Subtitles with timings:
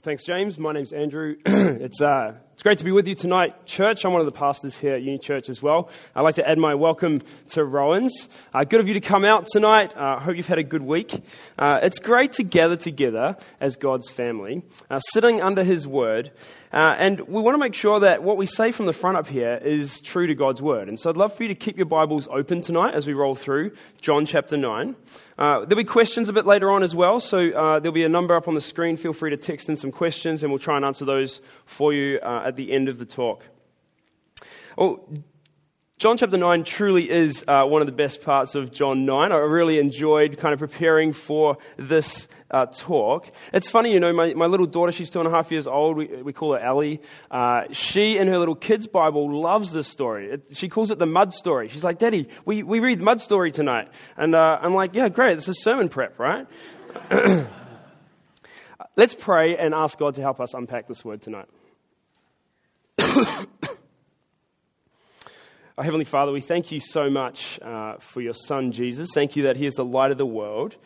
[0.00, 0.58] Well, thanks, James.
[0.58, 1.36] My name's Andrew.
[1.44, 4.04] it's, uh, it's great to be with you tonight, church.
[4.04, 5.88] I'm one of the pastors here at Uni Church as well.
[6.14, 8.28] I'd like to add my welcome to Rowan's.
[8.52, 9.96] Uh, good of you to come out tonight.
[9.96, 11.24] I uh, hope you've had a good week.
[11.58, 16.32] Uh, it's great to gather together as God's family, uh, sitting under His Word.
[16.72, 19.26] Uh, and we want to make sure that what we say from the front up
[19.26, 20.88] here is true to God's Word.
[20.88, 23.34] And so I'd love for you to keep your Bibles open tonight as we roll
[23.34, 23.72] through
[24.02, 24.94] John chapter 9.
[25.36, 28.08] Uh, there'll be questions a bit later on as well, so uh, there'll be a
[28.08, 28.96] number up on the screen.
[28.98, 32.18] Feel free to text in some questions, and we'll try and answer those for you
[32.18, 33.46] uh, at the end of the talk.
[34.76, 35.08] Well,
[35.98, 39.32] John chapter 9 truly is uh, one of the best parts of John 9.
[39.32, 43.30] I really enjoyed kind of preparing for this uh, talk.
[43.52, 45.96] It's funny, you know, my, my little daughter, she's two and a half years old.
[45.96, 47.02] We, we call her Ellie.
[47.30, 50.30] Uh, she, and her little kids' Bible, loves this story.
[50.30, 51.68] It, she calls it the mud story.
[51.68, 53.92] She's like, Daddy, we, we read the mud story tonight.
[54.16, 55.36] And uh, I'm like, yeah, great.
[55.36, 56.46] This is sermon prep, right?
[58.96, 61.46] Let's pray and ask God to help us unpack this word tonight.
[65.76, 69.08] Our Heavenly Father, we thank you so much uh, for your Son, Jesus.
[69.14, 70.76] Thank you that He is the light of the world.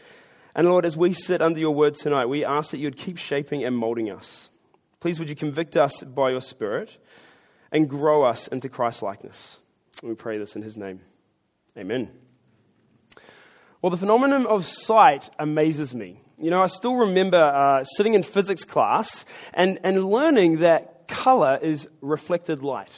[0.54, 3.18] And Lord, as we sit under your word tonight, we ask that you would keep
[3.18, 4.50] shaping and molding us.
[5.00, 6.96] Please, would you convict us by your Spirit
[7.72, 9.58] and grow us into Christ likeness?
[10.02, 11.00] We pray this in His name.
[11.76, 12.08] Amen.
[13.82, 16.20] Well, the phenomenon of sight amazes me.
[16.38, 21.58] You know, I still remember uh, sitting in physics class and, and learning that color
[21.60, 22.90] is reflected light.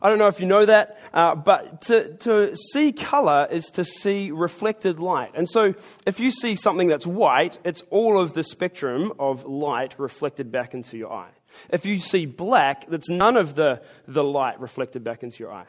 [0.00, 3.84] I don't know if you know that, uh, but to, to see color is to
[3.84, 5.32] see reflected light.
[5.34, 5.74] And so
[6.06, 10.74] if you see something that's white, it's all of the spectrum of light reflected back
[10.74, 11.30] into your eye.
[11.70, 15.66] If you see black, that's none of the, the light reflected back into your eye.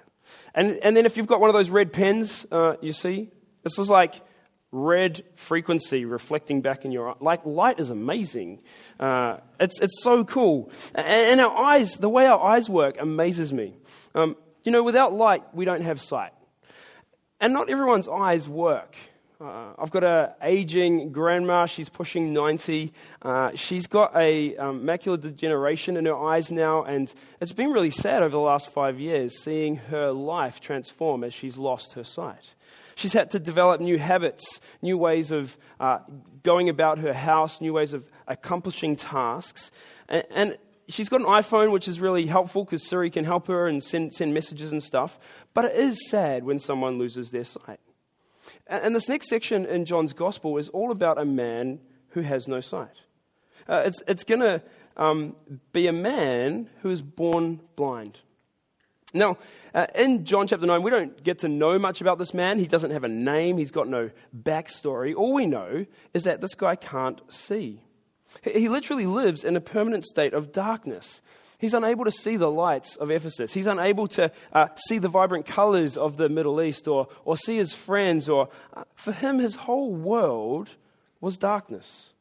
[0.54, 3.30] And, and then if you've got one of those red pens, uh, you see,
[3.64, 4.22] this is like
[4.78, 7.16] red frequency reflecting back in your eye.
[7.20, 8.62] Like light is amazing.
[9.00, 10.72] Uh, it's, it's so cool.
[10.94, 13.76] And, and, our eyes, the way our eyes work amazes me.
[14.14, 16.32] Um, you know, without light, we don't have sight.
[17.40, 18.96] And not everyone's eyes work.
[19.40, 21.68] Uh, I've got an aging grandma.
[21.68, 22.92] She's pushing 90.
[23.22, 27.92] Uh, she's got a um, macular degeneration in her eyes now, and it's been really
[27.92, 32.52] sad over the last five years seeing her life transform as she's lost her sight.
[32.98, 36.00] She's had to develop new habits, new ways of uh,
[36.42, 39.70] going about her house, new ways of accomplishing tasks.
[40.10, 40.58] And, and
[40.90, 44.14] she's got an iPhone, which is really helpful because Siri can help her and send,
[44.14, 45.20] send messages and stuff.
[45.54, 47.80] But it is sad when someone loses their sight.
[48.66, 51.78] And, and this next section in John's Gospel is all about a man
[52.10, 52.98] who has no sight.
[53.70, 54.64] Uh, it's it's going to
[54.96, 55.36] um,
[55.72, 58.18] be a man who is born blind.
[59.18, 59.38] Now,
[59.74, 62.60] uh, in John chapter 9, we don't get to know much about this man.
[62.60, 65.16] He doesn't have a name, he's got no backstory.
[65.16, 67.84] All we know is that this guy can't see.
[68.44, 71.22] He literally lives in a permanent state of darkness.
[71.60, 73.52] He's unable to see the lights of Ephesus.
[73.52, 77.58] He's unable to uh, see the vibrant colors of the Middle East or, or see
[77.58, 78.30] his friends.
[78.30, 80.70] Or, uh, for him, his whole world
[81.20, 82.14] was darkness.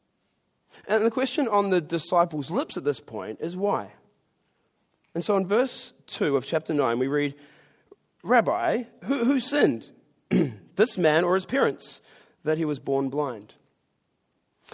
[0.87, 3.91] And the question on the disciples' lips at this point is why?
[5.17, 7.33] And so in verse 2 of chapter 9, we read,
[8.21, 9.89] Rabbi, who, who sinned?
[10.75, 12.01] this man or his parents,
[12.43, 13.55] that he was born blind?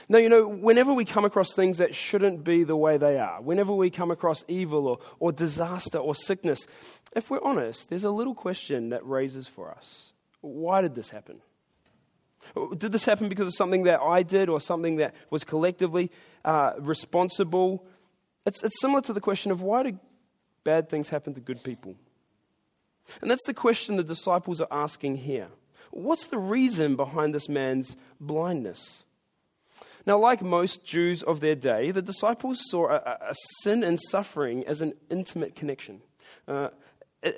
[0.09, 3.41] Now, you know, whenever we come across things that shouldn't be the way they are,
[3.41, 6.67] whenever we come across evil or, or disaster or sickness,
[7.15, 10.11] if we're honest, there's a little question that raises for us
[10.41, 11.39] why did this happen?
[12.75, 16.11] Did this happen because of something that I did or something that was collectively
[16.43, 17.85] uh, responsible?
[18.45, 19.99] It's, it's similar to the question of why did
[20.63, 21.95] bad things happen to good people?
[23.21, 25.47] And that's the question the disciples are asking here.
[25.91, 29.03] What's the reason behind this man's blindness?
[30.05, 34.65] Now, like most Jews of their day, the disciples saw a, a sin and suffering
[34.67, 36.01] as an intimate connection.
[36.47, 36.69] Uh,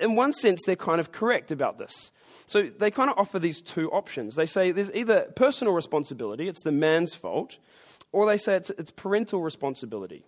[0.00, 2.10] in one sense, they're kind of correct about this.
[2.48, 4.34] So they kind of offer these two options.
[4.34, 7.58] They say there's either personal responsibility, it's the man's fault,
[8.10, 10.24] or they say it's, it's parental responsibility.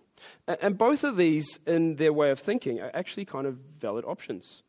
[0.47, 4.63] And both of these, in their way of thinking, are actually kind of valid options.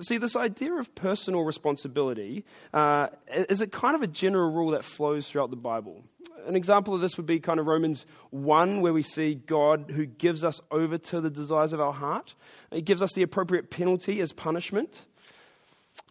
[0.00, 3.08] See, this idea of personal responsibility uh,
[3.48, 6.04] is a kind of a general rule that flows throughout the Bible.
[6.46, 10.06] An example of this would be kind of Romans 1, where we see God who
[10.06, 12.34] gives us over to the desires of our heart.
[12.70, 15.06] He gives us the appropriate penalty as punishment.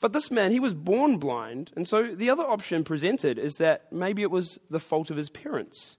[0.01, 3.91] But this man, he was born blind, and so the other option presented is that
[3.91, 5.97] maybe it was the fault of his parents.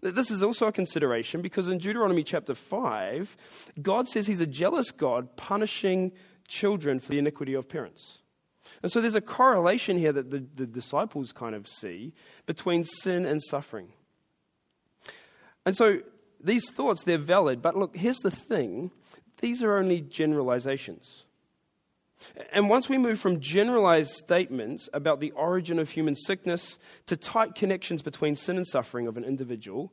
[0.00, 3.36] This is also a consideration because in Deuteronomy chapter 5,
[3.82, 6.12] God says he's a jealous God punishing
[6.46, 8.18] children for the iniquity of parents.
[8.82, 12.12] And so there's a correlation here that the, the disciples kind of see
[12.46, 13.88] between sin and suffering.
[15.66, 15.98] And so
[16.40, 18.90] these thoughts, they're valid, but look, here's the thing
[19.40, 21.24] these are only generalizations.
[22.52, 27.54] And once we move from generalized statements about the origin of human sickness to tight
[27.54, 29.92] connections between sin and suffering of an individual,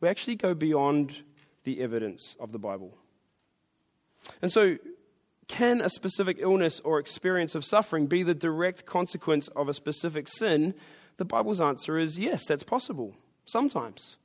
[0.00, 1.22] we actually go beyond
[1.64, 2.96] the evidence of the Bible.
[4.40, 4.76] And so,
[5.48, 10.28] can a specific illness or experience of suffering be the direct consequence of a specific
[10.28, 10.74] sin?
[11.18, 13.14] The Bible's answer is yes, that's possible,
[13.44, 14.16] sometimes.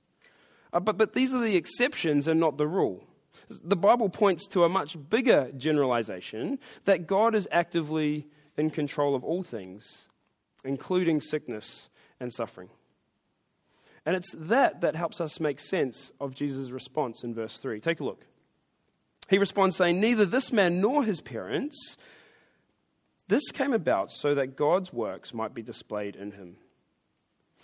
[0.74, 3.04] Uh, but, but these are the exceptions and not the rule.
[3.50, 9.24] The Bible points to a much bigger generalization that God is actively in control of
[9.24, 10.08] all things,
[10.64, 11.90] including sickness
[12.20, 12.70] and suffering.
[14.06, 17.80] And it's that that helps us make sense of Jesus' response in verse 3.
[17.80, 18.26] Take a look.
[19.30, 21.98] He responds saying, Neither this man nor his parents,
[23.28, 26.58] this came about so that God's works might be displayed in him.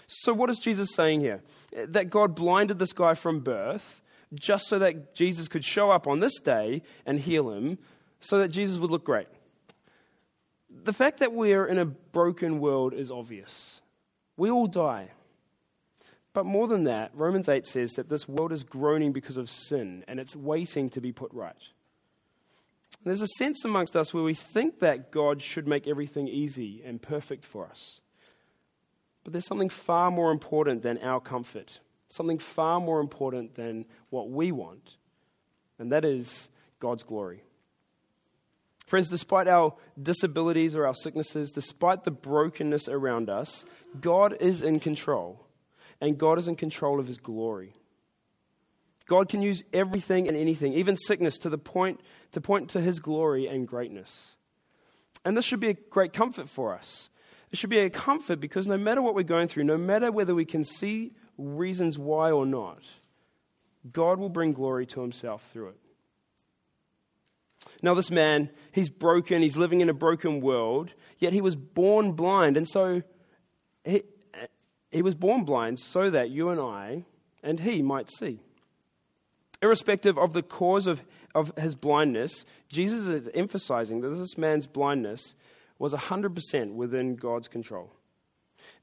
[0.07, 1.41] So, what is Jesus saying here?
[1.87, 4.01] That God blinded this guy from birth
[4.33, 7.77] just so that Jesus could show up on this day and heal him,
[8.19, 9.27] so that Jesus would look great.
[10.83, 13.81] The fact that we're in a broken world is obvious.
[14.35, 15.09] We all die.
[16.33, 20.03] But more than that, Romans 8 says that this world is groaning because of sin
[20.07, 21.55] and it's waiting to be put right.
[23.03, 27.01] There's a sense amongst us where we think that God should make everything easy and
[27.01, 28.01] perfect for us.
[29.23, 34.29] But there's something far more important than our comfort, something far more important than what
[34.29, 34.97] we want,
[35.79, 36.49] and that is
[36.79, 37.43] God's glory.
[38.85, 43.65] Friends, despite our disabilities or our sicknesses, despite the brokenness around us,
[43.99, 45.45] God is in control,
[45.99, 47.73] and God is in control of His glory.
[49.07, 51.99] God can use everything and anything, even sickness, to the point
[52.31, 54.35] to point to His glory and greatness.
[55.25, 57.09] And this should be a great comfort for us.
[57.51, 60.35] It should be a comfort because no matter what we're going through, no matter whether
[60.35, 62.83] we can see reasons why or not,
[63.91, 65.79] God will bring glory to himself through it.
[67.81, 72.13] Now, this man, he's broken, he's living in a broken world, yet he was born
[72.13, 72.57] blind.
[72.57, 73.03] And so
[73.83, 74.03] he,
[74.91, 77.05] he was born blind so that you and I
[77.43, 78.39] and he might see.
[79.61, 81.01] Irrespective of the cause of,
[81.33, 85.35] of his blindness, Jesus is emphasizing that this man's blindness
[85.79, 87.91] was 100% within God's control.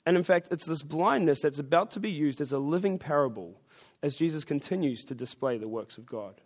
[0.07, 3.61] And in fact, it's this blindness that's about to be used as a living parable
[4.03, 6.41] as Jesus continues to display the works of God.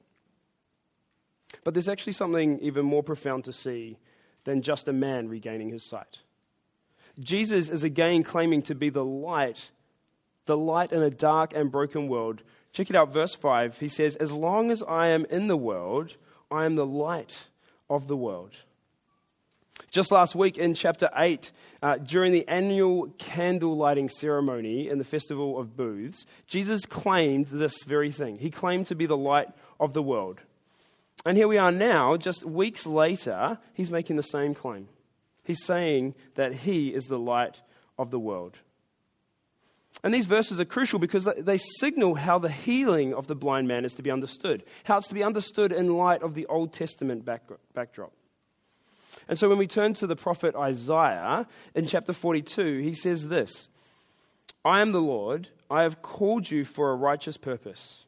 [1.65, 3.99] But there's actually something even more profound to see
[4.45, 6.21] than just a man regaining his sight.
[7.19, 9.71] Jesus is again claiming to be the light,
[10.47, 12.43] the light in a dark and broken world.
[12.73, 13.79] Check it out, verse 5.
[13.79, 16.17] He says, As long as I am in the world,
[16.51, 17.47] I am the light
[17.91, 18.55] of the world.
[19.91, 21.51] Just last week in chapter 8,
[21.83, 27.83] uh, during the annual candle lighting ceremony in the Festival of Booths, Jesus claimed this
[27.87, 28.39] very thing.
[28.39, 29.49] He claimed to be the light
[29.81, 30.41] of the world.
[31.25, 34.89] And here we are now, just weeks later, he's making the same claim.
[35.45, 37.59] He's saying that he is the light
[37.99, 38.57] of the world.
[40.05, 43.85] And these verses are crucial because they signal how the healing of the blind man
[43.85, 47.25] is to be understood, how it's to be understood in light of the Old Testament
[47.25, 48.13] backdrop.
[49.27, 53.69] And so when we turn to the prophet Isaiah in chapter 42, he says this
[54.65, 58.07] I am the Lord, I have called you for a righteous purpose,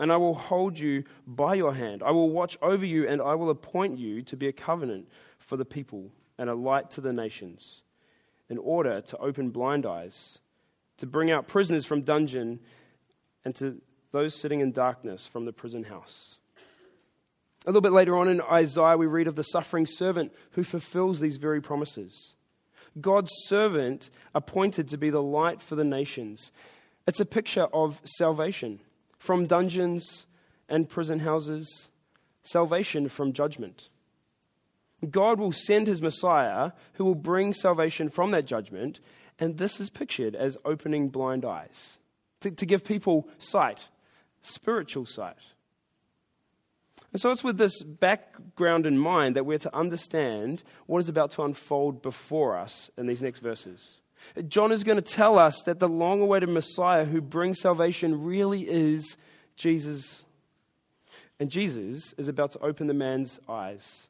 [0.00, 2.02] and I will hold you by your hand.
[2.02, 5.56] I will watch over you, and I will appoint you to be a covenant for
[5.56, 7.82] the people and a light to the nations,
[8.48, 10.38] in order to open blind eyes,
[10.98, 12.60] to bring out prisoners from dungeon,
[13.44, 13.80] and to
[14.12, 16.38] those sitting in darkness from the prison house.
[17.64, 21.20] A little bit later on in Isaiah, we read of the suffering servant who fulfills
[21.20, 22.34] these very promises.
[23.00, 26.50] God's servant appointed to be the light for the nations.
[27.06, 28.80] It's a picture of salvation
[29.18, 30.26] from dungeons
[30.68, 31.88] and prison houses,
[32.42, 33.88] salvation from judgment.
[35.08, 39.00] God will send his Messiah who will bring salvation from that judgment,
[39.38, 41.98] and this is pictured as opening blind eyes
[42.40, 43.88] to, to give people sight,
[44.42, 45.38] spiritual sight.
[47.12, 51.30] And so it's with this background in mind that we're to understand what is about
[51.32, 54.00] to unfold before us in these next verses.
[54.48, 58.62] John is going to tell us that the long awaited Messiah who brings salvation really
[58.62, 59.16] is
[59.56, 60.24] Jesus.
[61.38, 64.08] And Jesus is about to open the man's eyes.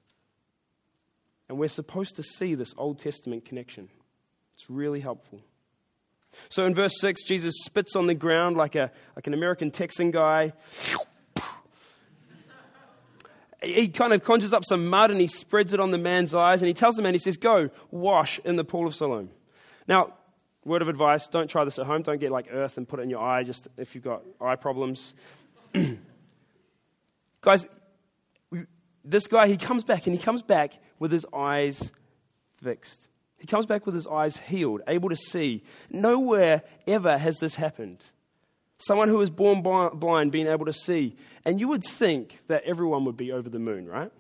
[1.49, 3.89] And we're supposed to see this Old Testament connection.
[4.55, 5.41] It's really helpful.
[6.51, 10.13] So in verse 6, Jesus spits on the ground like, a, like an American Texan
[10.13, 10.53] guy
[13.63, 16.61] he kind of conjures up some mud and he spreads it on the man's eyes
[16.61, 19.31] and he tells the man, he says, Go, wash in the pool of Siloam.
[19.87, 20.15] Now,
[20.65, 22.03] word of advice don't try this at home.
[22.03, 24.57] Don't get like earth and put it in your eye just if you've got eye
[24.57, 25.15] problems.
[27.41, 27.67] Guys,
[29.05, 31.91] this guy, he comes back and he comes back with his eyes
[32.63, 33.09] fixed.
[33.39, 35.65] He comes back with his eyes healed, able to see.
[35.91, 37.99] Nowhere ever has this happened.
[38.87, 41.17] Someone who was born blind being able to see.
[41.45, 44.11] And you would think that everyone would be over the moon, right?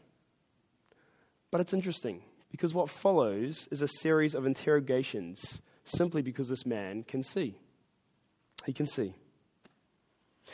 [1.51, 7.03] But it's interesting because what follows is a series of interrogations simply because this man
[7.03, 7.59] can see.
[8.65, 9.15] He can see.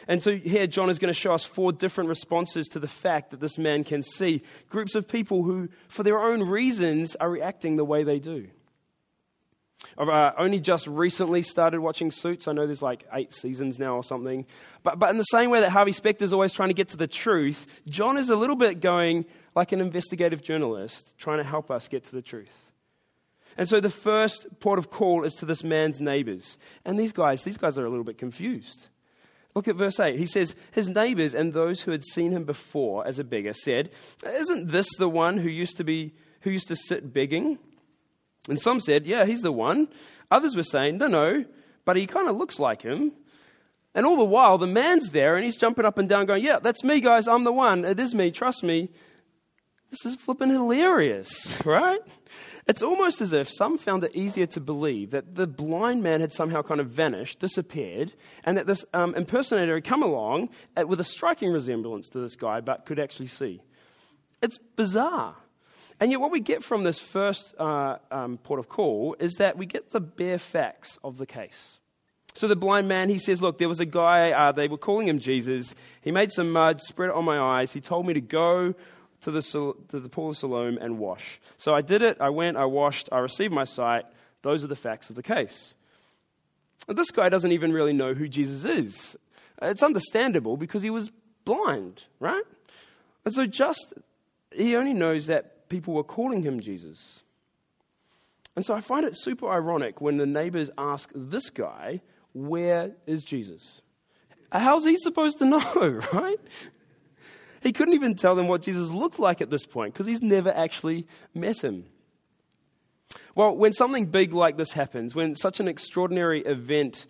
[0.07, 3.31] And so here, John is going to show us four different responses to the fact
[3.31, 4.43] that this man can see.
[4.69, 8.49] Groups of people who, for their own reasons, are reacting the way they do.
[9.97, 12.49] I've uh, only just recently started watching Suits.
[12.49, 14.45] I know there's like eight seasons now or something.
[14.83, 16.97] But, but in the same way that Harvey Specter is always trying to get to
[16.97, 21.71] the truth, John is a little bit going like an investigative journalist, trying to help
[21.71, 22.55] us get to the truth.
[23.57, 26.59] And so the first port of call is to this man's neighbors.
[26.85, 28.87] And these guys, these guys are a little bit confused.
[29.55, 30.17] Look at verse 8.
[30.17, 33.91] He says, His neighbors and those who had seen him before as a beggar said,
[34.25, 37.59] Isn't this the one who used to be who used to sit begging?
[38.49, 39.89] And some said, Yeah, he's the one.
[40.31, 41.45] Others were saying, No, no,
[41.85, 43.13] but he kind of looks like him.
[43.95, 46.59] And all the while, the man's there and he's jumping up and down, going, Yeah,
[46.59, 47.29] that's me, guys.
[47.29, 47.85] I'm the one.
[47.85, 48.31] It is me.
[48.31, 48.91] Trust me.
[49.91, 52.01] This is flipping hilarious, right?
[52.67, 56.35] It's almost as if some found it easier to believe that the blind man had
[56.35, 58.13] somehow kind of vanished, disappeared,
[58.45, 62.37] and that this um, impersonator had come along at, with a striking resemblance to this
[62.37, 63.63] guy but could actually see.
[64.43, 65.35] It's bizarre.
[66.01, 69.59] And yet, what we get from this first uh, um, port of call is that
[69.59, 71.79] we get the bare facts of the case.
[72.35, 75.09] So, the blind man, he says, Look, there was a guy, uh, they were calling
[75.09, 75.75] him Jesus.
[76.03, 77.73] He made some mud, spread it on my eyes.
[77.73, 78.75] He told me to go
[79.23, 81.41] to the, to the pool of Siloam and wash.
[81.57, 84.05] So I did it, I went, I washed, I received my sight.
[84.43, 85.75] Those are the facts of the case.
[86.87, 89.17] And this guy doesn't even really know who Jesus is.
[89.61, 91.11] It's understandable because he was
[91.45, 92.45] blind, right?
[93.25, 93.93] And so just,
[94.53, 97.23] he only knows that people were calling him Jesus.
[98.57, 102.01] And so I find it super ironic when the neighbors ask this guy,
[102.33, 103.83] Where is Jesus?
[104.51, 106.41] How's he supposed to know, right?
[107.61, 110.51] He couldn't even tell them what Jesus looked like at this point because he's never
[110.51, 111.85] actually met him.
[113.35, 117.07] Well, when something big like this happens, when such an extraordinary event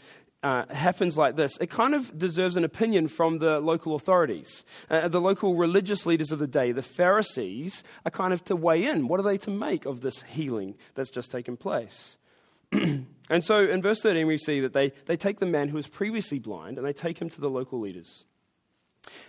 [0.49, 4.65] uh, happens like this, it kind of deserves an opinion from the local authorities.
[4.89, 8.87] Uh, the local religious leaders of the day, the Pharisees, are kind of to weigh
[8.87, 9.09] in.
[9.09, 12.17] What are they to make of this healing that's just taken place?
[12.73, 15.87] and so in verse 13, we see that they, they take the man who was
[15.87, 18.25] previously blind and they take him to the local leaders.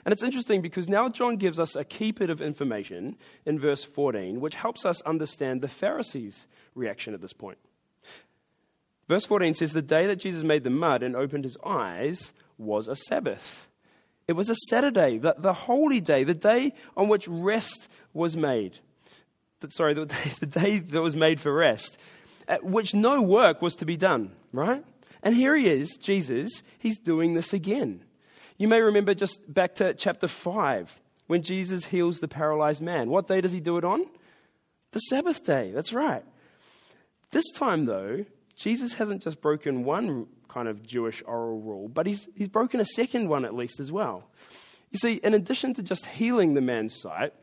[0.05, 3.83] And it's interesting because now John gives us a key bit of information in verse
[3.83, 7.57] 14, which helps us understand the Pharisees' reaction at this point.
[9.09, 12.87] Verse 14 says, The day that Jesus made the mud and opened his eyes was
[12.87, 13.67] a Sabbath.
[14.27, 18.77] It was a Saturday, the, the holy day, the day on which rest was made.
[19.69, 21.97] Sorry, the day, the day that was made for rest,
[22.47, 24.85] at which no work was to be done, right?
[25.23, 28.03] And here he is, Jesus, he's doing this again.
[28.57, 33.09] You may remember just back to chapter 5 when Jesus heals the paralyzed man.
[33.09, 34.05] What day does he do it on?
[34.91, 35.71] The Sabbath day.
[35.73, 36.23] That's right.
[37.31, 38.25] This time, though,
[38.59, 42.85] Jesus hasn't just broken one kind of Jewish oral rule, but he's, he's broken a
[42.85, 44.29] second one at least as well.
[44.91, 47.33] You see, in addition to just healing the man's sight,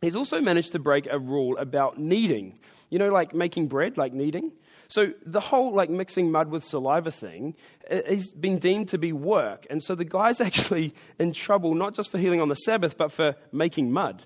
[0.00, 2.58] he's also managed to break a rule about kneading.
[2.90, 4.50] You know, like making bread, like kneading?
[4.88, 7.54] So the whole like mixing mud with saliva thing
[7.88, 9.64] uh, has been deemed to be work.
[9.70, 13.12] And so the guy's actually in trouble, not just for healing on the Sabbath, but
[13.12, 14.24] for making mud.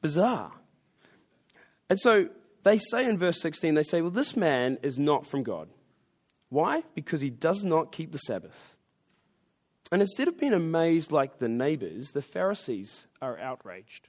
[0.00, 0.52] Bizarre.
[1.90, 2.28] And so
[2.64, 5.68] they say in verse 16, they say, well, this man is not from God.
[6.50, 6.82] Why?
[6.94, 8.76] Because he does not keep the Sabbath.
[9.90, 14.08] And instead of being amazed like the neighbors, the Pharisees are outraged.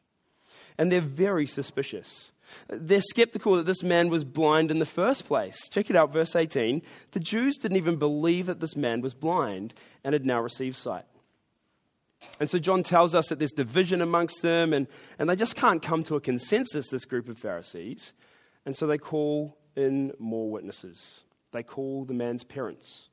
[0.77, 2.32] And they're very suspicious.
[2.68, 5.58] They're skeptical that this man was blind in the first place.
[5.70, 6.82] Check it out, verse 18.
[7.12, 11.06] The Jews didn't even believe that this man was blind and had now received sight.
[12.39, 14.88] And so John tells us that there's division amongst them, and,
[15.18, 18.13] and they just can't come to a consensus, this group of Pharisees.
[18.69, 21.23] And so they call in more witnesses.
[21.53, 23.09] They call the man's parents.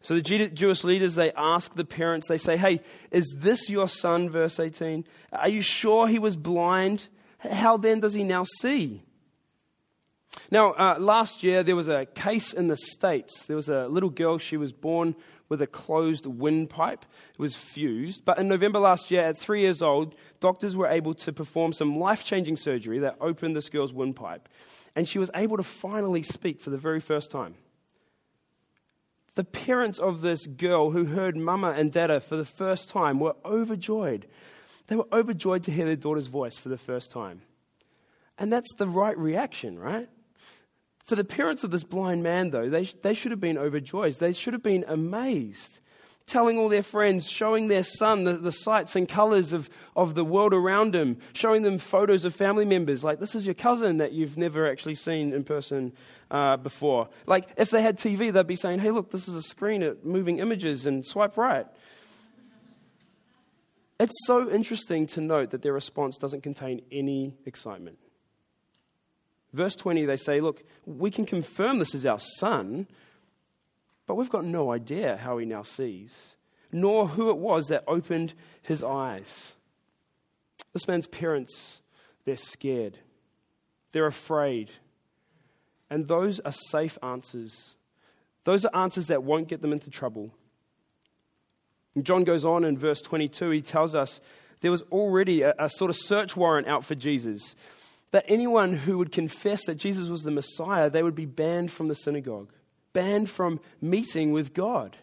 [0.00, 2.80] So the Jewish leaders, they ask the parents, they say, Hey,
[3.10, 4.30] is this your son?
[4.30, 5.06] Verse 18.
[5.32, 7.08] Are you sure he was blind?
[7.38, 9.02] How then does he now see?
[10.52, 13.46] Now, uh, last year there was a case in the States.
[13.46, 15.16] There was a little girl, she was born
[15.54, 17.04] with a closed windpipe.
[17.32, 18.24] It was fused.
[18.24, 22.00] But in November last year, at three years old, doctors were able to perform some
[22.00, 24.48] life changing surgery that opened this girl's windpipe.
[24.96, 27.54] And she was able to finally speak for the very first time.
[29.36, 33.36] The parents of this girl who heard Mama and Dada for the first time were
[33.44, 34.26] overjoyed.
[34.88, 37.42] They were overjoyed to hear their daughter's voice for the first time.
[38.38, 40.08] And that's the right reaction, right?
[41.06, 44.14] For the parents of this blind man, though, they, they should have been overjoyed.
[44.14, 45.78] They should have been amazed
[46.26, 50.24] telling all their friends, showing their son the, the sights and colors of, of the
[50.24, 53.04] world around him, showing them photos of family members.
[53.04, 55.92] Like, this is your cousin that you've never actually seen in person
[56.30, 57.08] uh, before.
[57.26, 60.04] Like, if they had TV, they'd be saying, hey, look, this is a screen at
[60.04, 61.66] moving images and swipe right.
[64.00, 67.98] It's so interesting to note that their response doesn't contain any excitement.
[69.54, 72.88] Verse 20, they say, Look, we can confirm this is our son,
[74.04, 76.34] but we've got no idea how he now sees,
[76.72, 79.52] nor who it was that opened his eyes.
[80.72, 81.80] This man's parents,
[82.24, 82.98] they're scared,
[83.92, 84.70] they're afraid.
[85.88, 87.76] And those are safe answers.
[88.42, 90.32] Those are answers that won't get them into trouble.
[91.94, 94.20] And John goes on in verse 22, he tells us
[94.62, 97.54] there was already a, a sort of search warrant out for Jesus.
[98.14, 101.88] That anyone who would confess that Jesus was the Messiah, they would be banned from
[101.88, 102.48] the synagogue
[102.94, 104.96] banned from meeting with God.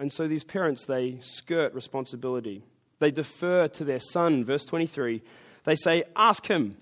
[0.00, 2.64] And so these parents, they skirt responsibility.
[2.98, 4.44] They defer to their son.
[4.44, 5.22] Verse 23,
[5.64, 6.76] they say, Ask him.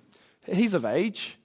[0.47, 1.37] He's of age.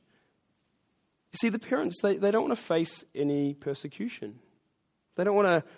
[1.33, 4.39] You see, the parents, they, they don't want to face any persecution,
[5.15, 5.69] they don't want to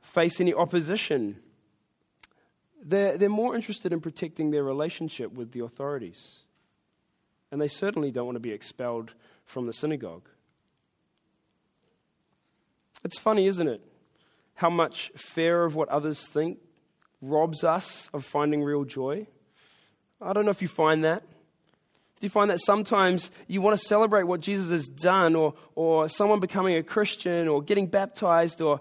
[0.00, 1.38] face any opposition.
[2.88, 6.44] They're, they're more interested in protecting their relationship with the authorities.
[7.50, 9.12] And they certainly don't want to be expelled
[9.44, 10.28] from the synagogue.
[13.04, 13.80] It's funny, isn't it?
[14.54, 16.58] How much fear of what others think
[17.20, 19.26] robs us of finding real joy.
[20.20, 21.22] I don't know if you find that.
[22.18, 26.08] Do you find that sometimes you want to celebrate what Jesus has done or, or
[26.08, 28.80] someone becoming a Christian or getting baptized or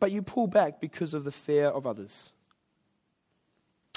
[0.00, 2.32] but you pull back because of the fear of others?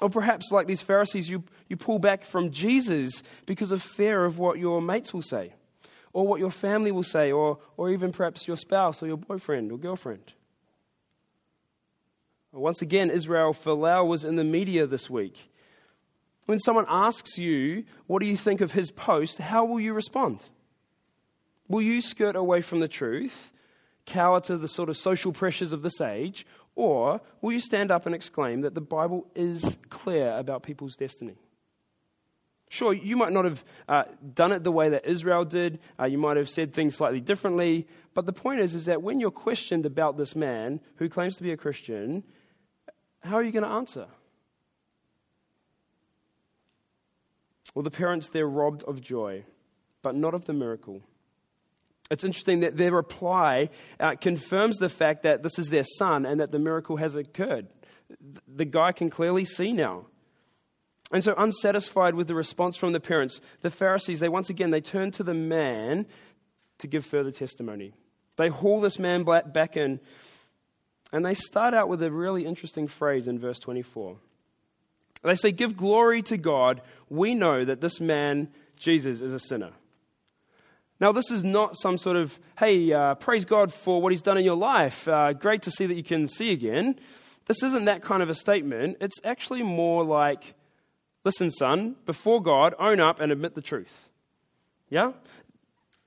[0.01, 4.37] Or perhaps like these Pharisees, you, you pull back from Jesus because of fear of
[4.37, 5.53] what your mates will say
[6.17, 9.71] or what your family will say, or, or even perhaps your spouse or your boyfriend
[9.71, 10.33] or girlfriend.
[12.51, 15.51] Once again, Israel Folau was in the media this week.
[16.47, 19.37] When someone asks you, What do you think of his post?
[19.37, 20.43] how will you respond?
[21.67, 23.51] Will you skirt away from the truth,
[24.07, 28.07] cower to the sort of social pressures of this age, or will you stand up
[28.07, 31.35] and exclaim that the Bible is clear about people's destiny?
[32.69, 35.79] Sure, you might not have uh, done it the way that Israel did.
[35.97, 37.87] Uh, you might have said things slightly differently.
[38.13, 41.43] But the point is, is that when you're questioned about this man who claims to
[41.43, 42.23] be a Christian,
[43.21, 44.07] how are you going to answer?
[47.73, 49.45] Well, the parents, they're robbed of joy,
[50.01, 51.01] but not of the miracle.
[52.09, 56.39] It's interesting that their reply uh, confirms the fact that this is their son and
[56.39, 57.67] that the miracle has occurred.
[58.47, 60.05] The guy can clearly see now.
[61.11, 64.81] And so, unsatisfied with the response from the parents, the Pharisees, they once again, they
[64.81, 66.05] turn to the man
[66.79, 67.93] to give further testimony.
[68.35, 69.99] They haul this man back in,
[71.11, 74.17] and they start out with a really interesting phrase in verse 24.
[75.23, 76.81] They say, Give glory to God.
[77.09, 79.71] We know that this man, Jesus, is a sinner.
[80.99, 84.37] Now, this is not some sort of, hey, uh, praise God for what he's done
[84.37, 85.07] in your life.
[85.07, 86.99] Uh, great to see that you can see again.
[87.45, 88.97] This isn't that kind of a statement.
[88.99, 90.55] It's actually more like,
[91.27, 94.09] Listen, son, before God, own up and admit the truth.
[94.89, 95.11] Yeah?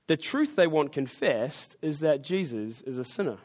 [0.07, 3.37] The truth they want confessed is that Jesus is a sinner.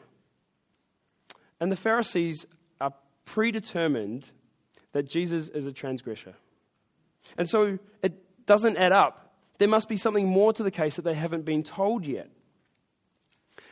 [1.59, 2.47] And the Pharisees
[2.81, 2.93] are
[3.25, 4.31] predetermined
[4.93, 6.33] that Jesus is a transgressor.
[7.37, 9.26] And so it doesn't add up.
[9.57, 12.29] There must be something more to the case that they haven't been told yet.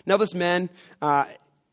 [0.06, 0.70] Now, this man,
[1.02, 1.26] uh,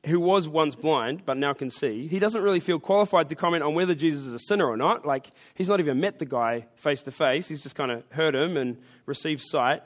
[0.07, 3.63] who was once blind but now can see, he doesn't really feel qualified to comment
[3.63, 5.07] on whether Jesus is a sinner or not.
[5.07, 8.35] Like, he's not even met the guy face to face, he's just kind of heard
[8.35, 9.83] him and received sight.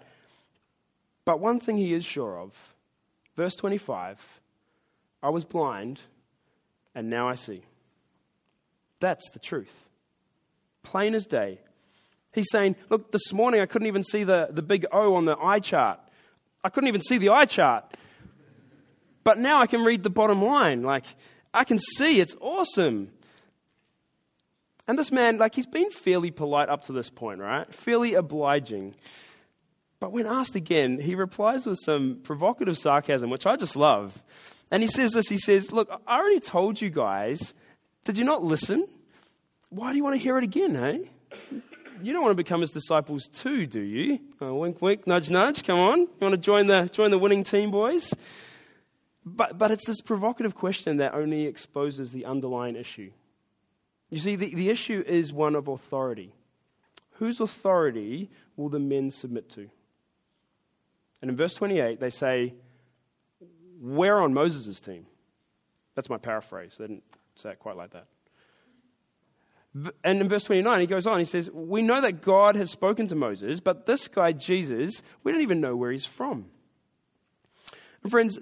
[1.25, 2.53] But one thing he is sure of
[3.37, 4.19] verse 25
[5.23, 6.01] I was blind
[6.95, 7.63] and now I see.
[9.01, 9.87] That's the truth.
[10.83, 11.61] Plain as day.
[12.37, 15.37] He's saying, Look, this morning I couldn't even see the, the big O on the
[15.37, 15.99] eye chart.
[16.63, 17.97] I couldn't even see the eye chart.
[19.25, 20.83] But now I can read the bottom line.
[20.83, 21.05] Like,
[21.53, 23.11] I can see it's awesome.
[24.87, 27.73] And this man, like, he's been fairly polite up to this point, right?
[27.75, 28.95] Fairly obliging.
[29.99, 34.23] But when asked again, he replies with some provocative sarcasm, which I just love.
[34.71, 37.55] And he says this he says, Look, I already told you guys.
[38.05, 38.87] Did you not listen?
[39.71, 41.11] Why do you want to hear it again, hey?
[42.03, 44.19] You don't want to become his disciples too, do you?
[44.41, 45.65] Oh, wink, wink, nudge, nudge.
[45.65, 46.01] Come on.
[46.01, 48.13] You want to join the, join the winning team, boys?
[49.25, 53.11] But, but it's this provocative question that only exposes the underlying issue.
[54.11, 56.33] You see, the, the issue is one of authority.
[57.15, 59.69] Whose authority will the men submit to?
[61.23, 62.55] And in verse 28, they say,
[63.81, 65.07] We're on Moses' team.
[65.95, 66.77] That's my paraphrase.
[66.79, 67.05] They didn't
[67.35, 68.07] say it quite like that.
[70.05, 73.09] And in verse 29, he goes on, he says, We know that God has spoken
[73.09, 76.47] to Moses, but this guy, Jesus, we don't even know where he's from.
[78.03, 78.39] And friends,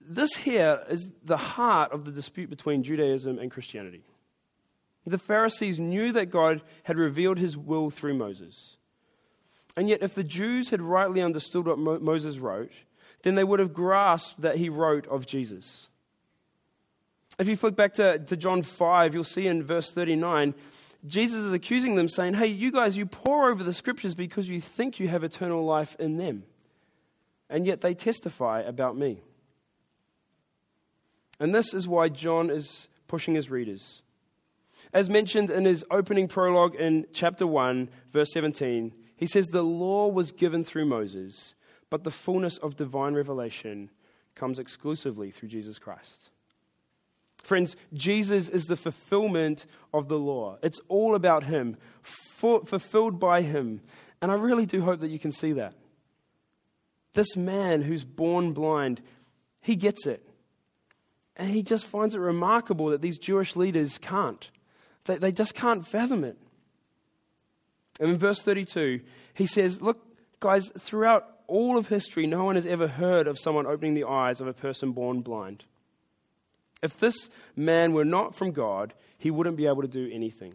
[0.00, 4.02] this here is the heart of the dispute between Judaism and Christianity.
[5.06, 8.76] The Pharisees knew that God had revealed his will through Moses.
[9.76, 12.72] And yet, if the Jews had rightly understood what Mo- Moses wrote,
[13.22, 15.88] then they would have grasped that he wrote of Jesus.
[17.38, 20.54] If you flick back to, to John 5, you'll see in verse 39,
[21.06, 24.60] Jesus is accusing them, saying, Hey, you guys, you pore over the scriptures because you
[24.60, 26.42] think you have eternal life in them.
[27.48, 29.22] And yet they testify about me.
[31.38, 34.02] And this is why John is pushing his readers.
[34.92, 40.08] As mentioned in his opening prologue in chapter 1, verse 17, he says, The law
[40.08, 41.54] was given through Moses,
[41.90, 43.90] but the fullness of divine revelation
[44.34, 46.30] comes exclusively through Jesus Christ.
[47.48, 50.58] Friends, Jesus is the fulfillment of the law.
[50.62, 53.80] It's all about Him, fulfilled by Him.
[54.20, 55.72] And I really do hope that you can see that.
[57.14, 59.00] This man who's born blind,
[59.62, 60.28] he gets it.
[61.36, 64.50] And he just finds it remarkable that these Jewish leaders can't.
[65.06, 66.36] They, they just can't fathom it.
[67.98, 69.00] And in verse 32,
[69.32, 70.04] he says, Look,
[70.38, 74.42] guys, throughout all of history, no one has ever heard of someone opening the eyes
[74.42, 75.64] of a person born blind.
[76.82, 80.54] If this man were not from God, he wouldn't be able to do anything.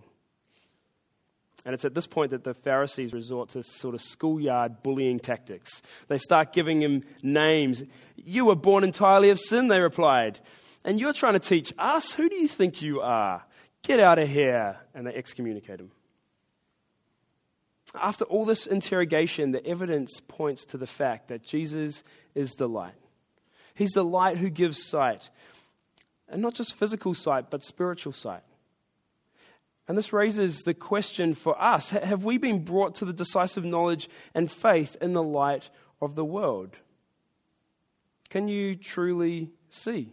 [1.66, 5.82] And it's at this point that the Pharisees resort to sort of schoolyard bullying tactics.
[6.08, 7.84] They start giving him names.
[8.18, 10.40] You were born entirely of sin, they replied.
[10.84, 12.14] And you're trying to teach us?
[12.14, 13.44] Who do you think you are?
[13.82, 14.78] Get out of here.
[14.94, 15.92] And they excommunicate him.
[17.96, 22.04] After all this interrogation, the evidence points to the fact that Jesus
[22.36, 22.96] is the light.
[23.76, 25.30] He's the light who gives sight.
[26.34, 28.42] And not just physical sight, but spiritual sight.
[29.88, 34.10] And this raises the question for us have we been brought to the decisive knowledge
[34.34, 35.70] and faith in the light
[36.02, 36.76] of the world?
[38.32, 40.12] Can you truly see?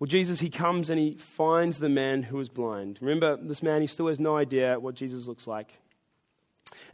[0.00, 2.98] Well, Jesus, he comes and he finds the man who is blind.
[3.00, 5.78] Remember, this man, he still has no idea what Jesus looks like.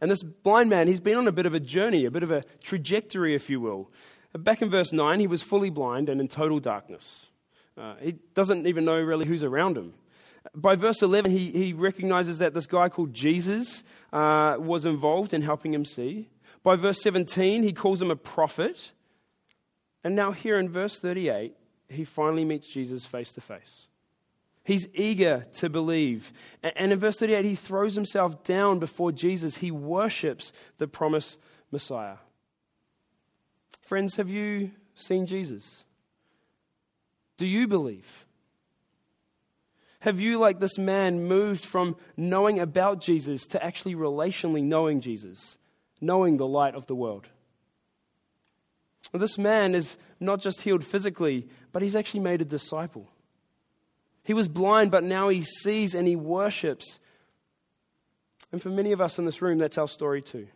[0.01, 2.31] And this blind man, he's been on a bit of a journey, a bit of
[2.31, 3.91] a trajectory, if you will.
[4.33, 7.27] Back in verse 9, he was fully blind and in total darkness.
[7.77, 9.95] Uh, he doesn't even know really who's around him.
[10.55, 15.43] By verse 11, he, he recognizes that this guy called Jesus uh, was involved in
[15.43, 16.29] helping him see.
[16.63, 18.93] By verse 17, he calls him a prophet.
[20.05, 21.55] And now, here in verse 38,
[21.89, 23.87] he finally meets Jesus face to face.
[24.71, 26.33] He's eager to believe.
[26.63, 29.57] And in verse 38, he throws himself down before Jesus.
[29.57, 31.39] He worships the promised
[31.73, 32.19] Messiah.
[33.81, 35.85] Friends, have you seen Jesus?
[37.37, 38.07] Do you believe?
[39.99, 45.59] Have you, like this man, moved from knowing about Jesus to actually relationally knowing Jesus,
[46.01, 47.27] knowing the light of the world?
[49.13, 53.09] This man is not just healed physically, but he's actually made a disciple.
[54.25, 57.01] He was blind, but now he sees and he worships.
[58.53, 60.49] And for many of us in this room, that's our story too.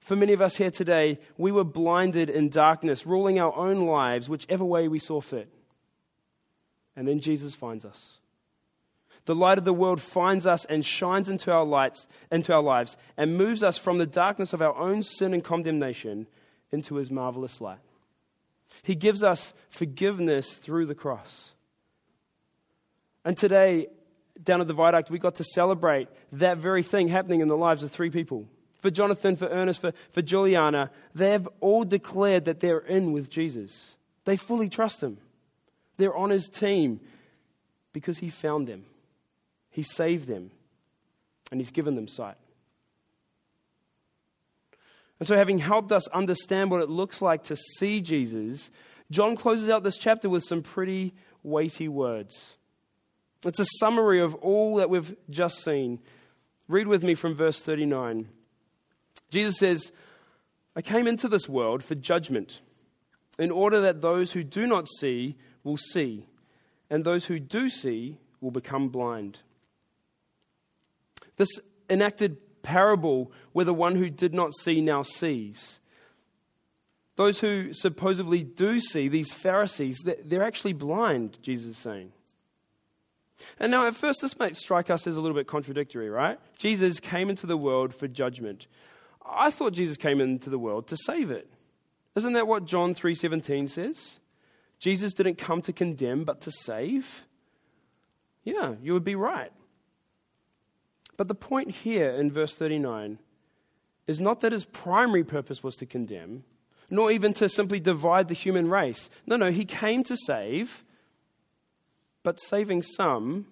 [0.00, 4.28] For many of us here today, we were blinded in darkness, ruling our own lives
[4.28, 5.52] whichever way we saw fit.
[6.96, 8.18] And then Jesus finds us.
[9.26, 12.96] The light of the world finds us and shines into our lights, into our lives,
[13.18, 16.26] and moves us from the darkness of our own sin and condemnation
[16.72, 17.78] into his marvelous light.
[18.82, 21.52] He gives us forgiveness through the cross.
[23.28, 23.88] And today,
[24.42, 27.82] down at the Viaduct, we got to celebrate that very thing happening in the lives
[27.82, 28.46] of three people.
[28.80, 33.94] For Jonathan, for Ernest, for, for Juliana, they've all declared that they're in with Jesus.
[34.24, 35.18] They fully trust him.
[35.98, 37.00] They're on his team
[37.92, 38.86] because he found them,
[39.68, 40.50] he saved them,
[41.50, 42.38] and he's given them sight.
[45.20, 48.70] And so, having helped us understand what it looks like to see Jesus,
[49.10, 51.12] John closes out this chapter with some pretty
[51.42, 52.54] weighty words.
[53.44, 56.00] It's a summary of all that we've just seen.
[56.66, 58.28] Read with me from verse 39.
[59.30, 59.92] Jesus says,
[60.74, 62.60] I came into this world for judgment,
[63.38, 66.26] in order that those who do not see will see,
[66.90, 69.38] and those who do see will become blind.
[71.36, 71.48] This
[71.88, 75.78] enacted parable where the one who did not see now sees.
[77.16, 82.12] Those who supposedly do see, these Pharisees, they're actually blind, Jesus is saying.
[83.58, 86.38] And now, at first, this might strike us as a little bit contradictory, right?
[86.58, 88.66] Jesus came into the world for judgment.
[89.24, 91.48] I thought Jesus came into the world to save it.
[92.16, 94.18] Isn't that what John 3:17 says?
[94.78, 97.26] Jesus didn't come to condemn but to save.
[98.44, 99.52] Yeah, you would be right.
[101.16, 103.18] But the point here in verse 39
[104.06, 106.44] is not that his primary purpose was to condemn,
[106.88, 109.10] nor even to simply divide the human race.
[109.26, 110.84] No, no, he came to save,
[112.28, 113.46] but saving some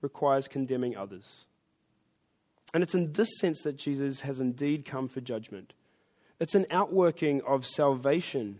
[0.00, 1.46] requires condemning others.
[2.74, 5.72] And it's in this sense that Jesus has indeed come for judgment.
[6.40, 8.58] It's an outworking of salvation.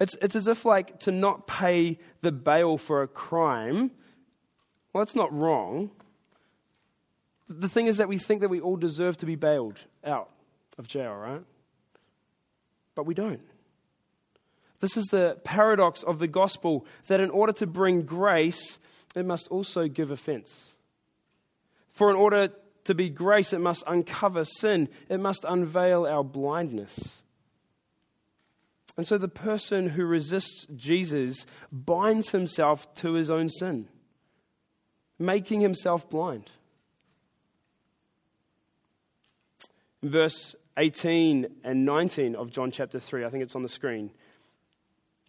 [0.00, 3.92] It's, it's as if, like, to not pay the bail for a crime,
[4.92, 5.92] well, it's not wrong.
[7.48, 10.30] The thing is that we think that we all deserve to be bailed out
[10.78, 11.44] of jail, right?
[12.96, 13.44] But we don't.
[14.82, 18.80] This is the paradox of the gospel that in order to bring grace,
[19.14, 20.74] it must also give offense.
[21.92, 22.48] For in order
[22.84, 27.22] to be grace, it must uncover sin, it must unveil our blindness.
[28.96, 33.86] And so the person who resists Jesus binds himself to his own sin,
[35.16, 36.50] making himself blind.
[40.02, 44.10] In verse 18 and 19 of John chapter 3, I think it's on the screen,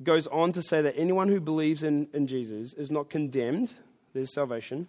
[0.03, 3.73] goes on to say that anyone who believes in, in Jesus is not condemned,
[4.13, 4.87] there's salvation,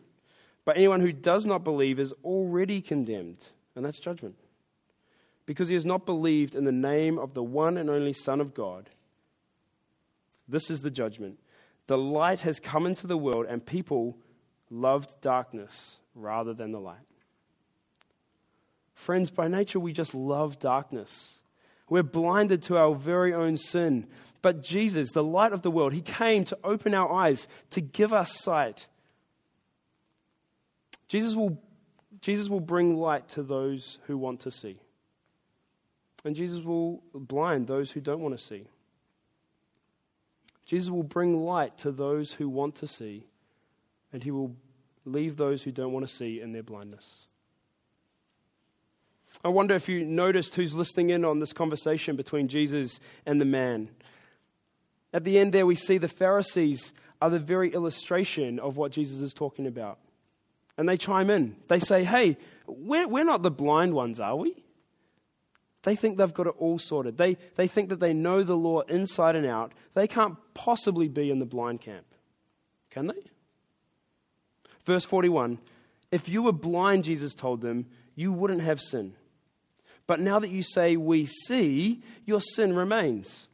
[0.65, 3.45] but anyone who does not believe is already condemned,
[3.77, 4.37] and that's judgment,
[5.47, 8.55] because he has not believed in the name of the one and only Son of
[8.55, 8.89] God.
[10.49, 11.39] This is the judgment.
[11.87, 14.17] The light has come into the world, and people
[14.71, 16.97] loved darkness rather than the light.
[18.95, 21.33] Friends, by nature, we just love darkness.
[21.89, 24.07] We're blinded to our very own sin.
[24.43, 28.13] But Jesus, the light of the world, He came to open our eyes, to give
[28.13, 28.87] us sight.
[31.09, 31.61] Jesus will,
[32.21, 34.81] Jesus will bring light to those who want to see.
[36.25, 38.67] And Jesus will blind those who don't want to see.
[40.65, 43.27] Jesus will bring light to those who want to see,
[44.13, 44.57] and He will
[45.05, 47.27] leave those who don't want to see in their blindness.
[49.43, 53.45] I wonder if you noticed who's listening in on this conversation between Jesus and the
[53.45, 53.89] man.
[55.13, 59.21] At the end, there we see the Pharisees are the very illustration of what Jesus
[59.21, 59.99] is talking about.
[60.77, 61.57] And they chime in.
[61.69, 64.65] They say, Hey, we're, we're not the blind ones, are we?
[65.83, 67.19] They think they've got it all sorted.
[67.19, 69.73] They, they think that they know the law inside and out.
[69.93, 72.07] They can't possibly be in the blind camp.
[72.91, 73.31] Can they?
[74.87, 75.59] Verse 41
[76.11, 79.15] If you were blind, Jesus told them, you wouldn't have sin.
[80.07, 83.49] But now that you say we see, your sin remains.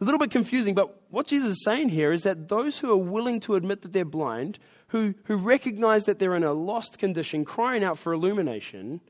[0.00, 2.96] A little bit confusing, but what Jesus is saying here is that those who are
[2.96, 7.46] willing to admit that they're blind, who, who recognize that they're in a lost condition,
[7.46, 9.00] crying out for illumination,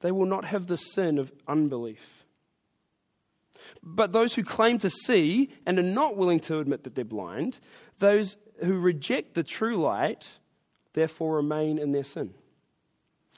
[0.00, 2.24] they will not have the sin of unbelief.
[3.82, 7.60] But those who claim to see and are not willing to admit that they're blind,
[8.00, 10.26] those who reject the true light,
[10.92, 12.34] therefore remain in their sin.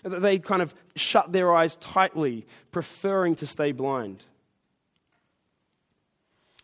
[0.03, 4.23] They kind of shut their eyes tightly, preferring to stay blind.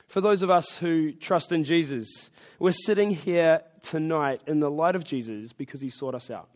[0.06, 4.94] For those of us who trust in Jesus, we're sitting here tonight in the light
[4.94, 6.50] of Jesus because he sought us out.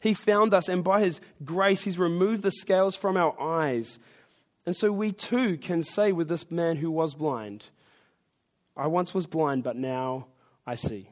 [0.00, 3.98] He found us, and by his grace, he's removed the scales from our eyes.
[4.66, 7.66] And so we too can say with this man who was blind,
[8.76, 10.26] I once was blind, but now
[10.66, 11.08] I see.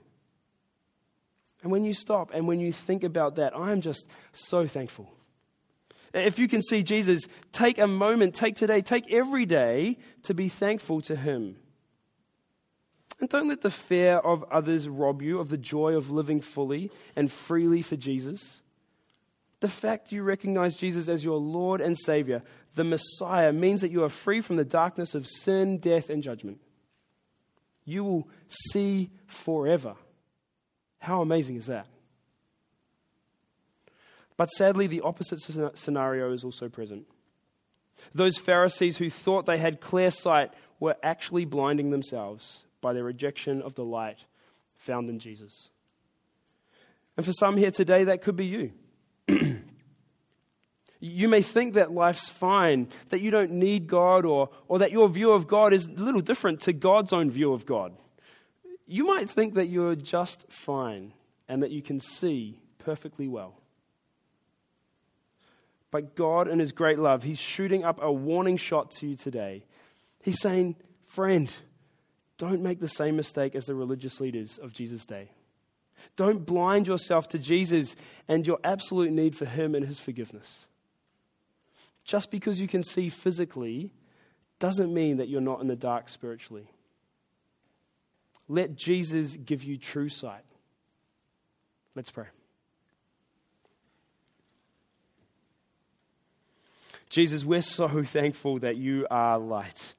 [1.62, 5.12] And when you stop and when you think about that, I'm just so thankful.
[6.14, 10.48] If you can see Jesus, take a moment, take today, take every day to be
[10.48, 11.56] thankful to Him.
[13.20, 16.90] And don't let the fear of others rob you of the joy of living fully
[17.16, 18.62] and freely for Jesus.
[19.60, 22.42] The fact you recognize Jesus as your Lord and Savior,
[22.74, 26.60] the Messiah, means that you are free from the darkness of sin, death, and judgment.
[27.84, 28.28] You will
[28.70, 29.96] see forever.
[30.98, 31.86] How amazing is that?
[34.36, 35.40] But sadly, the opposite
[35.74, 37.06] scenario is also present.
[38.14, 43.60] Those Pharisees who thought they had clear sight were actually blinding themselves by their rejection
[43.60, 44.18] of the light
[44.76, 45.68] found in Jesus.
[47.16, 48.72] And for some here today, that could be you.
[51.00, 55.08] you may think that life's fine, that you don't need God, or, or that your
[55.08, 57.92] view of God is a little different to God's own view of God.
[58.90, 61.12] You might think that you're just fine
[61.46, 63.54] and that you can see perfectly well.
[65.90, 69.64] But God, in His great love, He's shooting up a warning shot to you today.
[70.22, 71.52] He's saying, Friend,
[72.38, 75.30] don't make the same mistake as the religious leaders of Jesus' day.
[76.16, 77.94] Don't blind yourself to Jesus
[78.26, 80.66] and your absolute need for Him and His forgiveness.
[82.04, 83.92] Just because you can see physically
[84.58, 86.70] doesn't mean that you're not in the dark spiritually.
[88.48, 90.44] Let Jesus give you true sight.
[91.94, 92.26] Let's pray.
[97.10, 99.94] Jesus, we're so thankful that you are light,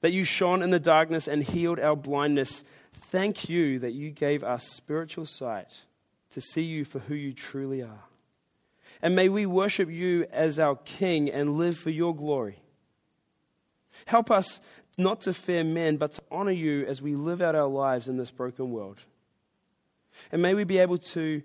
[0.00, 2.62] that you shone in the darkness and healed our blindness.
[3.10, 5.68] Thank you that you gave us spiritual sight
[6.30, 8.04] to see you for who you truly are.
[9.00, 12.58] And may we worship you as our King and live for your glory.
[14.06, 14.60] Help us
[14.98, 18.16] not to fear men, but to honor you as we live out our lives in
[18.16, 18.98] this broken world.
[20.30, 21.42] And may we be able to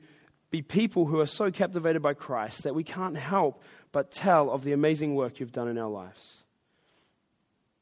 [0.51, 4.63] be people who are so captivated by Christ that we can't help but tell of
[4.63, 6.43] the amazing work you've done in our lives.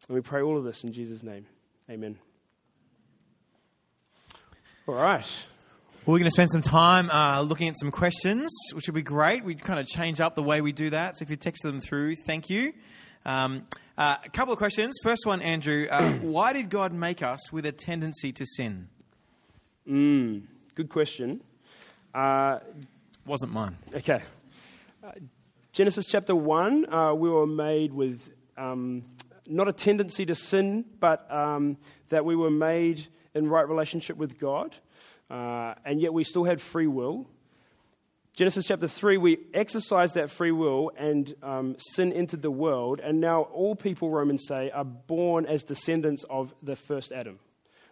[0.08, 1.46] And we pray all of this in Jesus' name.
[1.90, 2.18] Amen.
[4.88, 5.46] All right.
[6.06, 9.44] We're going to spend some time uh, looking at some questions, which will be great.
[9.44, 11.18] We kind of change up the way we do that.
[11.18, 12.72] So if you text them through, thank you.
[13.26, 14.96] Um, uh, a couple of questions.
[15.02, 15.88] First one, Andrew.
[15.90, 18.90] Uh, why did God make us with a tendency to sin?
[19.90, 20.44] Mm,
[20.76, 21.42] good question.
[22.14, 22.60] Uh,
[23.26, 23.78] Wasn't mine.
[23.96, 24.22] okay.
[25.04, 25.12] Uh,
[25.72, 28.22] Genesis chapter 1, uh, we were made with
[28.58, 29.04] um,
[29.46, 31.78] not a tendency to sin, but um,
[32.10, 34.76] that we were made in right relationship with God,
[35.30, 37.28] uh, and yet we still had free will.
[38.38, 43.20] Genesis chapter 3, we exercised that free will and um, sin entered the world, and
[43.20, 47.40] now all people, Romans say, are born as descendants of the first Adam.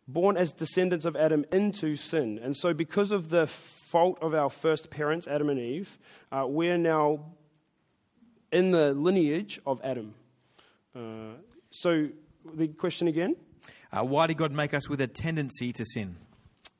[0.08, 2.40] Born as descendants of Adam into sin.
[2.44, 5.98] And so, because of the fault of our first parents, Adam and Eve,
[6.32, 7.26] uh, we're now
[8.52, 10.14] in the lineage of Adam.
[10.96, 11.40] Uh,
[11.72, 12.10] so,
[12.54, 13.36] the question again?
[13.92, 16.18] Uh, why did God make us with a tendency to sin?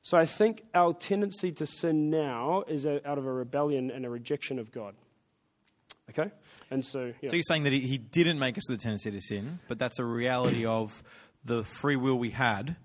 [0.06, 4.06] So I think our tendency to sin now is a, out of a rebellion and
[4.06, 4.94] a rejection of God.
[6.10, 6.30] Okay?
[6.70, 7.28] And so, yeah.
[7.28, 9.80] So you're saying that he, he didn't make us with a tendency to sin, but
[9.80, 11.02] that's a reality of
[11.44, 12.76] the free will we had.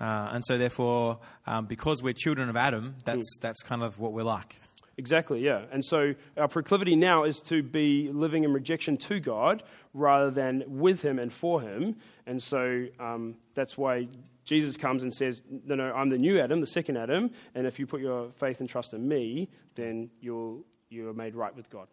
[0.00, 4.14] Uh, and so, therefore, um, because we're children of Adam, that's, that's kind of what
[4.14, 4.58] we're like.
[4.96, 5.66] Exactly, yeah.
[5.72, 10.64] And so our proclivity now is to be living in rejection to God rather than
[10.66, 11.96] with Him and for Him.
[12.26, 14.08] And so um, that's why
[14.44, 17.78] Jesus comes and says, No, no, I'm the new Adam, the second Adam, and if
[17.78, 21.86] you put your faith and trust in me, then you'll, you're made right with God.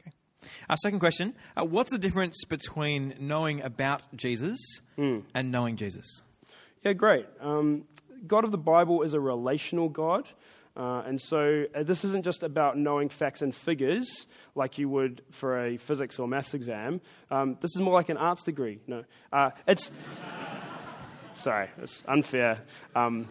[0.00, 0.12] Okay.
[0.68, 4.58] Our second question uh, What's the difference between knowing about Jesus
[4.98, 5.24] Mm.
[5.34, 6.20] and knowing Jesus?
[6.84, 7.26] Yeah, great.
[7.40, 7.84] Um,
[8.26, 10.28] God of the Bible is a relational God.
[10.76, 15.20] Uh, and so uh, this isn't just about knowing facts and figures like you would
[15.30, 17.00] for a physics or maths exam.
[17.30, 18.80] Um, this is more like an arts degree.
[18.86, 19.90] No, uh, it's
[21.42, 22.62] sorry, it's unfair.
[22.94, 23.28] Um,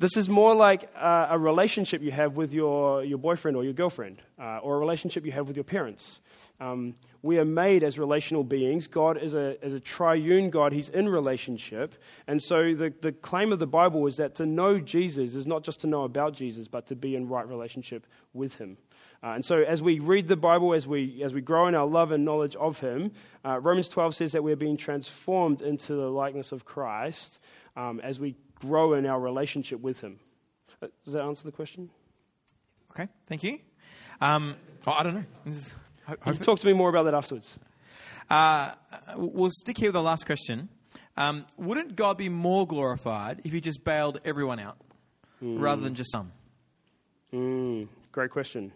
[0.00, 3.72] this is more like uh, a relationship you have with your, your boyfriend or your
[3.72, 6.20] girlfriend, uh, or a relationship you have with your parents.
[6.60, 8.88] Um, we are made as relational beings.
[8.88, 11.94] God is a, is a triune God, He's in relationship.
[12.26, 15.62] And so the, the claim of the Bible is that to know Jesus is not
[15.62, 18.76] just to know about Jesus, but to be in right relationship with Him.
[19.24, 21.86] Uh, and so, as we read the Bible, as we, as we grow in our
[21.86, 23.12] love and knowledge of Him,
[23.44, 27.38] uh, Romans 12 says that we're being transformed into the likeness of Christ
[27.76, 30.18] um, as we grow in our relationship with Him.
[30.82, 31.88] Uh, Does that answer the question?
[32.90, 33.60] Okay, thank you.
[34.20, 34.56] Um,
[34.88, 35.24] oh, I don't know.
[35.46, 35.74] Is-
[36.06, 37.56] ho- You can talk to me more about that afterwards.
[38.28, 38.72] Uh,
[39.16, 40.68] we'll stick here with the last question.
[41.16, 44.78] Um, wouldn't God be more glorified if He just bailed everyone out
[45.40, 46.32] rather than just some?
[47.32, 48.72] Mm, great question.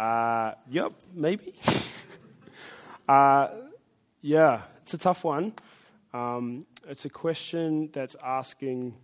[0.00, 1.52] Uh, yep, maybe.
[3.08, 3.48] uh,
[4.22, 5.52] yeah, it's a tough one.
[6.14, 8.94] Um, it's a question that's asking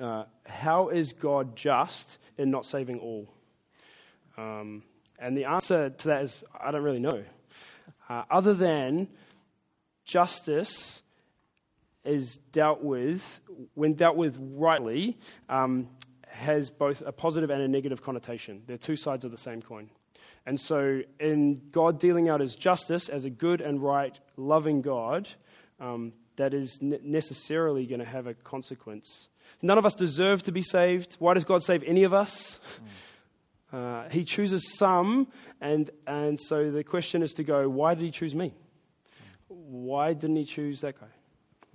[0.00, 3.28] uh, how is God just in not saving all?
[4.38, 4.84] Um,
[5.18, 7.24] and the answer to that is I don't really know.
[8.08, 9.08] Uh, other than
[10.04, 11.02] justice
[12.04, 13.40] is dealt with,
[13.74, 15.18] when dealt with rightly,
[15.48, 15.88] um,
[16.36, 18.62] has both a positive and a negative connotation.
[18.66, 19.90] They're two sides of the same coin.
[20.46, 25.28] And so, in God dealing out his justice as a good and right, loving God,
[25.80, 29.28] um, that is ne- necessarily going to have a consequence.
[29.62, 31.16] None of us deserve to be saved.
[31.18, 32.60] Why does God save any of us?
[33.72, 35.26] Uh, he chooses some,
[35.60, 38.54] and, and so the question is to go, why did he choose me?
[39.48, 41.08] Why didn't he choose that guy?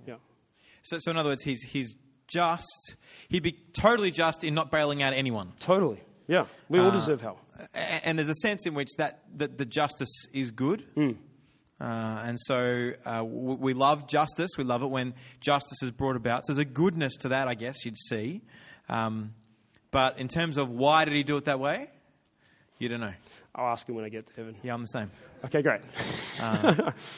[0.06, 0.14] Yeah.
[0.80, 1.94] So, so in other words, He's, he's
[2.32, 2.96] just.
[3.28, 5.52] He'd be totally just in not bailing out anyone.
[5.60, 6.00] Totally.
[6.28, 6.46] Yeah.
[6.68, 7.38] We all deserve hell.
[7.74, 10.84] And there's a sense in which that, that the justice is good.
[10.96, 11.14] Uh,
[11.80, 14.50] and so uh, w- we love justice.
[14.56, 16.46] We love it when justice is brought about.
[16.46, 18.42] So there's a goodness to that, I guess you'd see.
[18.88, 19.34] Um,
[19.90, 21.90] but in terms of why did he do it that way,
[22.78, 23.12] you don't know.
[23.54, 24.56] I'll ask him when I get to heaven.
[24.62, 25.10] Yeah, I'm the same.
[25.44, 25.80] Okay, great.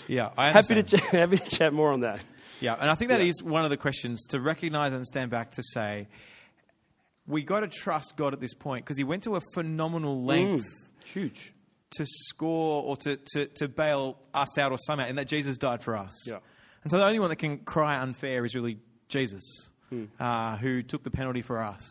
[0.08, 2.20] Yeah, I Happy to, ch- happy to chat more on that.
[2.60, 3.26] Yeah, and I think that Yeah.
[3.28, 6.08] is one of the questions to recognize and stand back to say
[7.26, 10.64] we got to trust God at this point because He went to a phenomenal length
[11.04, 11.52] Huge.
[11.92, 15.82] to score or to, to, to bail us out or somehow, and that Jesus died
[15.82, 16.12] for us.
[16.28, 16.38] Yeah.
[16.82, 18.78] And so the only one that can cry unfair is really
[19.08, 19.42] Jesus,
[19.90, 20.04] Hmm.
[20.20, 21.82] uh, who took the penalty for us.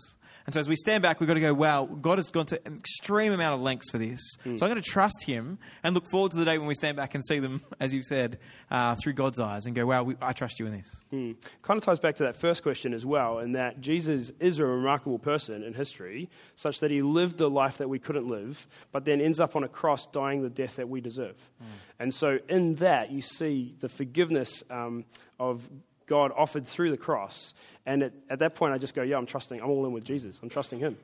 [0.45, 2.59] And so as we stand back, we've got to go, wow, God has gone to
[2.65, 4.19] an extreme amount of lengths for this.
[4.43, 4.57] Hmm.
[4.57, 6.97] So I'm going to trust Him and look forward to the day when we stand
[6.97, 8.39] back and see them, as you said,
[8.69, 10.95] uh, through God's eyes and go, wow, we, I trust you in this.
[11.13, 11.35] Mm.
[11.61, 14.65] Kind of ties back to that first question as well, in that Jesus is a
[14.65, 19.05] remarkable person in history, such that he lived the life that we couldn't live, but
[19.05, 21.35] then ends up on a cross dying the death that we deserve.
[21.99, 25.05] And so, in that, you see the forgiveness um,
[25.39, 25.69] of
[26.07, 27.53] God offered through the cross.
[27.85, 30.03] And at, at that point, I just go, yeah, I'm trusting, I'm all in with
[30.03, 30.39] Jesus.
[30.41, 30.97] I'm trusting him.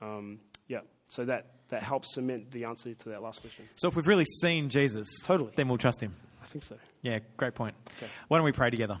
[0.00, 3.68] Um, yeah, so that, that helps cement the answer to that last question.
[3.76, 5.52] So if we've really seen Jesus, Totally.
[5.54, 6.14] then we'll trust Him.
[6.42, 6.76] I think so.
[7.02, 7.74] Yeah, great point.
[7.98, 8.10] Okay.
[8.28, 8.98] Why don't we pray together?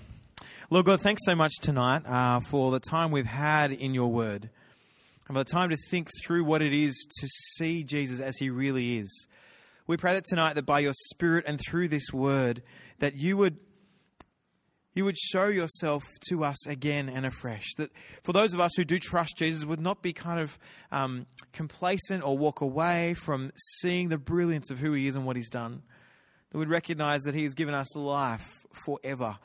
[0.70, 4.48] Lord God, thanks so much tonight uh, for the time we've had in your word
[5.28, 7.26] and for the time to think through what it is to
[7.56, 9.26] see Jesus as he really is.
[9.86, 12.62] We pray that tonight that by your spirit and through this word
[13.00, 13.58] that you would
[14.94, 17.74] you would show yourself to us again and afresh.
[17.76, 17.90] That
[18.22, 20.58] for those of us who do trust Jesus would not be kind of
[20.90, 25.36] um, complacent or walk away from seeing the brilliance of who he is and what
[25.36, 25.82] he's done.
[26.50, 29.38] That would recognize that he has given us life forever.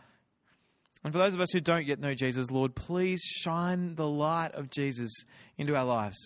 [1.04, 4.54] And for those of us who don't yet know Jesus, Lord, please shine the light
[4.56, 5.14] of Jesus
[5.58, 6.18] into our lives.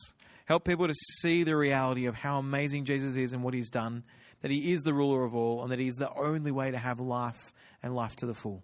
[0.45, 4.03] Help people to see the reality of how amazing Jesus is and what he's done,
[4.41, 6.99] that he is the ruler of all, and that he's the only way to have
[6.99, 7.53] life
[7.84, 8.63] and life to the full.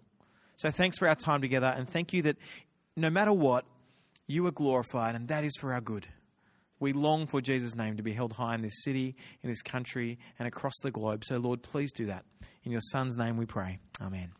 [0.58, 2.36] So thanks for our time together, and thank you that
[2.96, 3.64] no matter what,
[4.26, 6.06] you are glorified, and that is for our good.
[6.80, 10.18] We long for Jesus' name to be held high in this city, in this country,
[10.36, 11.24] and across the globe.
[11.24, 12.24] So, Lord, please do that.
[12.64, 13.78] In your Son's name we pray.
[14.02, 14.32] Amen.